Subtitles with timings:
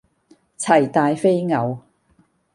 [0.57, 1.79] 齊大非偶